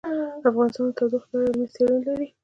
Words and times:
افغانستان 0.49 0.85
د 0.89 0.95
تودوخه 0.97 1.25
په 1.29 1.35
اړه 1.37 1.47
علمي 1.49 1.67
څېړنې 1.73 1.99
لري. 2.07 2.27